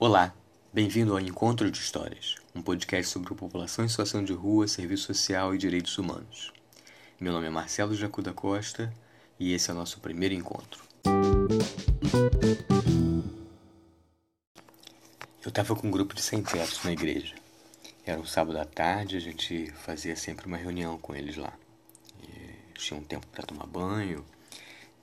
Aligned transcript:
Olá, 0.00 0.32
bem-vindo 0.72 1.10
ao 1.10 1.18
Encontro 1.18 1.68
de 1.68 1.76
Histórias, 1.76 2.36
um 2.54 2.62
podcast 2.62 3.10
sobre 3.10 3.34
população 3.34 3.84
em 3.84 3.88
situação 3.88 4.22
de 4.22 4.32
rua, 4.32 4.68
serviço 4.68 5.12
social 5.12 5.52
e 5.52 5.58
direitos 5.58 5.98
humanos. 5.98 6.52
Meu 7.18 7.32
nome 7.32 7.48
é 7.48 7.50
Marcelo 7.50 7.96
Jacuda 7.96 8.32
Costa 8.32 8.94
e 9.40 9.52
esse 9.52 9.72
é 9.72 9.74
o 9.74 9.76
nosso 9.76 9.98
primeiro 9.98 10.36
encontro. 10.36 10.80
Eu 15.44 15.48
estava 15.48 15.74
com 15.74 15.88
um 15.88 15.90
grupo 15.90 16.14
de 16.14 16.22
sem-tetos 16.22 16.84
na 16.84 16.92
igreja. 16.92 17.34
Era 18.06 18.20
um 18.20 18.24
sábado 18.24 18.56
à 18.60 18.64
tarde, 18.64 19.16
a 19.16 19.20
gente 19.20 19.72
fazia 19.72 20.14
sempre 20.14 20.46
uma 20.46 20.56
reunião 20.56 20.96
com 20.96 21.12
eles 21.12 21.36
lá. 21.36 21.52
E 22.22 22.78
tinha 22.78 23.00
um 23.00 23.02
tempo 23.02 23.26
para 23.26 23.42
tomar 23.42 23.66
banho, 23.66 24.24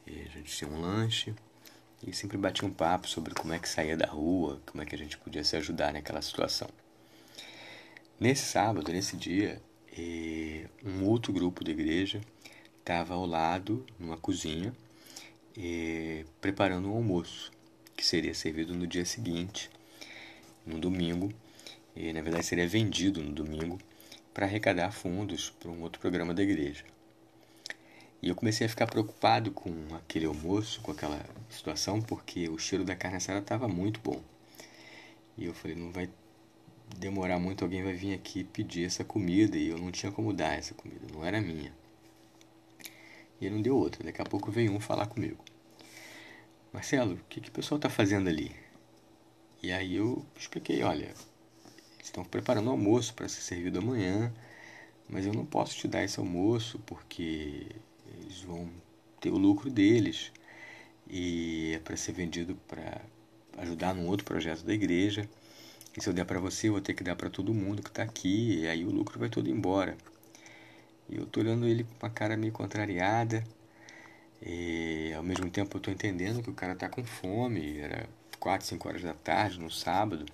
a 0.08 0.10
gente 0.10 0.56
tinha 0.56 0.72
um 0.72 0.80
lanche 0.80 1.36
e 2.04 2.14
sempre 2.14 2.38
batia 2.38 2.68
um 2.68 2.72
papo 2.72 3.08
sobre 3.08 3.34
como 3.34 3.54
é 3.54 3.60
que 3.60 3.70
saía 3.70 3.98
da 3.98 4.08
rua, 4.08 4.62
como 4.66 4.82
é 4.82 4.86
que 4.86 4.96
a 4.96 4.98
gente 4.98 5.18
podia 5.18 5.44
se 5.44 5.56
ajudar 5.56 5.94
naquela 5.94 6.22
situação. 6.22 6.70
Nesse 8.20 8.44
sábado, 8.46 8.92
nesse 8.92 9.18
dia, 9.18 9.62
eh, 9.98 10.68
um 10.84 11.06
outro 11.06 11.34
grupo 11.34 11.64
da 11.64 11.72
igreja 11.72 12.22
estava 12.80 13.14
ao 13.14 13.26
lado, 13.26 13.86
numa 14.00 14.18
cozinha, 14.18 14.74
eh, 15.58 16.26
preparando 16.40 16.90
um 16.90 16.96
almoço 16.96 17.52
que 17.96 18.06
seria 18.06 18.34
servido 18.34 18.74
no 18.74 18.86
dia 18.86 19.06
seguinte, 19.06 19.70
no 20.66 20.80
domingo, 20.80 21.34
e 21.96 22.12
na 22.12 22.22
verdade 22.22 22.46
seria 22.46 22.68
vendido 22.68 23.24
no 23.24 23.32
domingo 23.32 23.80
para 24.34 24.46
arrecadar 24.46 24.92
fundos 24.92 25.50
para 25.50 25.72
um 25.72 25.82
outro 25.82 26.00
programa 26.00 26.34
da 26.34 26.44
igreja. 26.44 26.84
E 28.22 28.30
eu 28.30 28.36
comecei 28.36 28.66
a 28.66 28.70
ficar 28.70 28.88
preocupado 28.88 29.52
com 29.52 29.72
aquele 29.96 30.26
almoço, 30.26 30.82
com 30.82 30.92
aquela 30.92 31.24
situação, 31.50 32.02
porque 32.02 32.50
o 32.50 32.58
cheiro 32.58 32.84
da 32.84 32.96
carne 32.96 33.18
assada 33.18 33.40
estava 33.40 33.68
muito 33.68 34.00
bom. 34.00 34.22
E 35.38 35.46
eu 35.46 35.54
falei, 35.54 35.76
não 35.76 35.92
vai 35.92 36.10
demorar 36.98 37.40
muito, 37.40 37.64
alguém 37.64 37.84
vai 37.84 37.94
vir 37.94 38.14
aqui 38.14 38.44
pedir 38.44 38.86
essa 38.86 39.04
comida 39.04 39.58
e 39.58 39.68
eu 39.70 39.78
não 39.78 39.92
tinha 39.92 40.12
como 40.12 40.34
dar 40.34 40.58
essa 40.58 40.74
comida, 40.74 41.06
não 41.12 41.26
era 41.26 41.42
minha. 41.42 41.74
E 43.40 43.50
não 43.50 43.62
deu 43.62 43.76
outra, 43.78 44.04
daqui 44.04 44.22
a 44.22 44.26
pouco 44.26 44.52
veio 44.52 44.72
um 44.72 44.80
falar 44.80 45.08
comigo. 45.08 45.44
Marcelo, 46.72 47.16
o 47.16 47.24
que, 47.30 47.42
que 47.42 47.50
o 47.50 47.52
pessoal 47.52 47.78
está 47.78 47.90
fazendo 47.90 48.30
ali? 48.30 48.56
E 49.62 49.72
aí 49.72 49.96
eu 49.96 50.26
expliquei, 50.38 50.84
olha, 50.84 51.06
eles 51.06 51.28
estão 52.04 52.24
preparando 52.24 52.68
o 52.68 52.72
almoço 52.72 53.14
para 53.14 53.28
ser 53.28 53.42
servido 53.42 53.80
amanhã, 53.80 54.34
mas 55.10 55.26
eu 55.26 55.34
não 55.34 55.46
posso 55.46 55.76
te 55.76 55.88
dar 55.88 56.04
esse 56.04 56.20
almoço 56.20 56.80
porque 56.86 57.68
eles 58.08 58.42
vão 58.42 58.70
ter 59.20 59.30
o 59.30 59.38
lucro 59.38 59.70
deles 59.70 60.32
e 61.10 61.74
é 61.76 61.80
para 61.80 61.98
ser 61.98 62.12
vendido 62.14 62.56
para 62.68 63.02
ajudar 63.58 63.94
num 63.94 64.08
outro 64.08 64.26
projeto 64.26 64.64
da 64.64 64.74
igreja. 64.74 65.30
E 65.98 66.02
se 66.02 66.10
eu 66.10 66.14
der 66.14 66.26
para 66.26 66.40
você, 66.40 66.68
eu 66.68 66.74
vou 66.74 66.82
ter 66.82 66.94
que 66.94 67.04
dar 67.04 67.16
para 67.16 67.30
todo 67.30 67.54
mundo 67.54 67.82
que 67.82 67.90
está 67.90 68.04
aqui, 68.04 68.60
e 68.60 68.68
aí 68.68 68.84
o 68.84 68.92
lucro 68.92 69.18
vai 69.20 69.30
todo 69.30 69.50
embora. 69.50 69.98
E 71.10 71.16
eu 71.16 71.26
tô 71.26 71.40
olhando 71.40 71.66
ele 71.68 71.84
com 71.84 72.06
uma 72.06 72.10
cara 72.10 72.36
meio 72.36 72.52
contrariada, 72.52 73.44
e 74.42 75.14
ao 75.16 75.24
mesmo 75.24 75.50
tempo 75.50 75.78
eu 75.78 75.82
tô 75.82 75.92
entendendo 75.92 76.44
que 76.44 76.50
o 76.50 76.54
cara 76.54 76.76
tá 76.76 76.90
com 76.90 77.04
fome, 77.04 77.80
era 77.80 78.10
4, 78.40 78.68
5 78.68 78.88
horas 78.88 79.02
da 79.04 79.14
tarde, 79.14 79.60
no 79.60 79.72
sábado, 79.72 80.26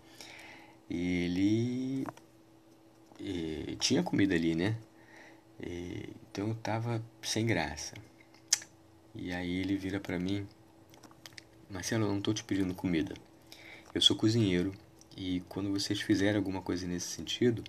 e 0.89 1.25
ele 1.25 2.07
e 3.19 3.75
tinha 3.79 4.01
comida 4.01 4.33
ali, 4.33 4.55
né? 4.55 4.75
Então 6.31 6.47
eu 6.47 6.55
tava 6.55 7.03
sem 7.21 7.45
graça. 7.45 7.93
E 9.13 9.33
aí 9.33 9.59
ele 9.59 9.75
vira 9.75 9.99
para 9.99 10.17
mim, 10.17 10.47
Marcelo, 11.69 12.05
eu 12.05 12.13
não 12.13 12.21
tô 12.21 12.33
te 12.33 12.41
pedindo 12.41 12.73
comida. 12.73 13.13
Eu 13.93 14.01
sou 14.01 14.15
cozinheiro 14.15 14.73
e 15.17 15.41
quando 15.49 15.69
vocês 15.69 15.99
fizerem 15.99 16.37
alguma 16.37 16.61
coisa 16.61 16.87
nesse 16.87 17.07
sentido, 17.07 17.61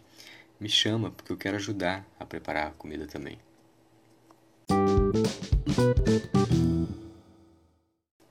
me 0.60 0.68
chama 0.68 1.10
porque 1.10 1.32
eu 1.32 1.36
quero 1.36 1.56
ajudar 1.56 2.06
a 2.20 2.24
preparar 2.24 2.68
a 2.68 2.70
comida 2.70 3.04
também. 3.04 3.36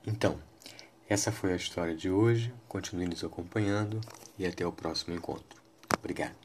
Então, 0.06 0.40
essa 1.06 1.30
foi 1.30 1.52
a 1.52 1.56
história 1.56 1.94
de 1.94 2.08
hoje. 2.08 2.54
Continue 2.66 3.06
nos 3.06 3.22
acompanhando 3.22 4.00
e 4.38 4.46
até 4.46 4.66
o 4.66 4.72
próximo 4.72 5.14
encontro. 5.14 5.60
Obrigado. 5.98 6.36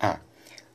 Ah, 0.00 0.18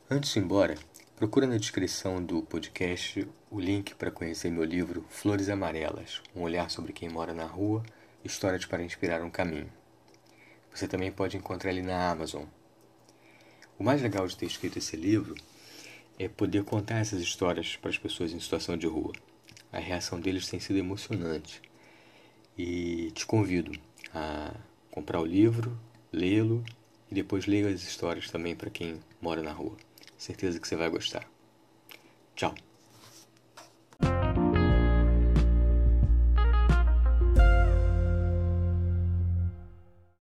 antes 0.10 0.32
de 0.32 0.40
ir 0.40 0.44
embora, 0.44 0.78
Procura 1.20 1.46
na 1.46 1.58
descrição 1.58 2.24
do 2.24 2.42
podcast 2.42 3.28
o 3.52 3.60
link 3.60 3.94
para 3.94 4.10
conhecer 4.10 4.50
meu 4.50 4.64
livro 4.64 5.06
Flores 5.10 5.50
Amarelas, 5.50 6.22
um 6.34 6.44
olhar 6.44 6.72
sobre 6.72 6.94
quem 6.94 7.10
mora 7.10 7.34
na 7.34 7.44
rua, 7.44 7.84
histórias 8.24 8.64
para 8.64 8.82
inspirar 8.82 9.22
um 9.22 9.30
caminho. 9.30 9.70
Você 10.74 10.88
também 10.88 11.12
pode 11.12 11.36
encontrar 11.36 11.72
ele 11.72 11.82
na 11.82 12.10
Amazon. 12.10 12.46
O 13.78 13.84
mais 13.84 14.02
legal 14.02 14.26
de 14.26 14.38
ter 14.38 14.46
escrito 14.46 14.80
esse 14.80 14.96
livro 14.96 15.36
é 16.18 16.30
poder 16.30 16.64
contar 16.64 17.00
essas 17.00 17.20
histórias 17.20 17.76
para 17.76 17.90
as 17.90 17.98
pessoas 17.98 18.32
em 18.32 18.40
situação 18.40 18.78
de 18.78 18.88
rua. 18.88 19.12
A 19.74 19.78
reação 19.78 20.22
deles 20.22 20.48
tem 20.48 20.62
sido 20.62 20.80
emocionante. 20.80 21.62
E 22.58 23.12
te 23.12 23.26
convido 23.26 23.78
a 24.16 24.56
comprar 24.90 25.20
o 25.20 25.26
livro, 25.26 25.78
lê-lo 26.14 26.64
e 27.12 27.14
depois 27.14 27.46
leia 27.46 27.68
as 27.68 27.84
histórias 27.84 28.32
também 28.32 28.56
para 28.56 28.70
quem 28.70 29.02
mora 29.22 29.44
na 29.44 29.52
rua. 29.52 29.76
Certeza 30.20 30.60
que 30.60 30.68
você 30.68 30.76
vai 30.76 30.90
gostar. 30.90 31.26
Tchau. 32.36 32.54